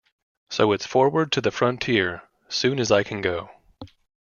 So 0.49 0.71
it's 0.71 0.87
forward 0.87 1.31
to 1.33 1.41
the 1.41 1.51
frontier, 1.51 2.23
soon 2.49 2.79
as 2.79 2.91
I 2.91 3.03
can 3.03 3.21
go. 3.21 3.51